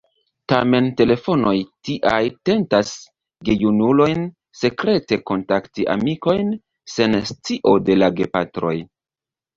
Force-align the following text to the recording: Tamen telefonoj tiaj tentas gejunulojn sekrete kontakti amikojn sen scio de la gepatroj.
Tamen 0.51 0.85
telefonoj 1.01 1.51
tiaj 1.89 2.21
tentas 2.49 2.93
gejunulojn 3.49 4.25
sekrete 4.63 5.21
kontakti 5.33 5.89
amikojn 5.97 6.51
sen 6.95 7.17
scio 7.33 7.75
de 7.91 7.99
la 8.03 8.13
gepatroj. 8.23 8.77